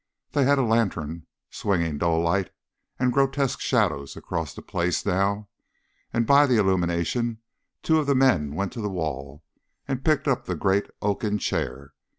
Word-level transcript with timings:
They 0.31 0.45
had 0.45 0.57
a 0.57 0.63
lantern, 0.63 1.27
swinging 1.51 1.99
dull 1.99 2.21
light 2.21 2.49
and 2.97 3.13
grotesque 3.13 3.59
shadows 3.59 4.17
across 4.17 4.51
the 4.55 4.63
place 4.63 5.05
now, 5.05 5.47
and 6.11 6.25
by 6.25 6.47
the 6.47 6.57
illumination, 6.57 7.37
two 7.83 7.99
of 7.99 8.07
the 8.07 8.15
men 8.15 8.55
went 8.55 8.73
to 8.73 8.81
the 8.81 8.89
wall 8.89 9.43
and 9.87 10.03
picked 10.03 10.27
up 10.27 10.45
the 10.45 10.55
great 10.55 10.87
oaken 11.03 11.37
chair. 11.37 11.93